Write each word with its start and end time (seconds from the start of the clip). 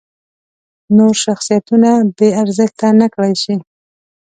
نور 0.97 1.13
شخصیتونه 1.25 1.89
بې 2.17 2.29
ارزښته 2.41 2.87
نکړای 3.01 3.33
شي. 3.43 3.55